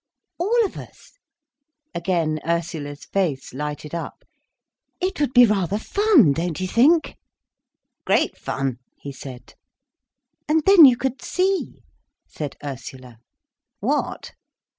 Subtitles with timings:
[0.39, 1.11] "All of us?"
[1.93, 4.25] Again Ursula's face lighted up.
[4.99, 7.17] "It would be rather fun, don't you think?"
[8.03, 9.53] "Great fun," he said.
[10.49, 11.83] "And then you could see,"
[12.25, 13.19] said Ursula.
[13.79, 14.31] "What?"